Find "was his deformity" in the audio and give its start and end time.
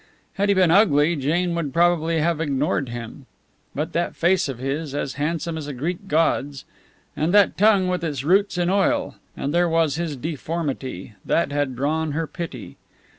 9.69-11.13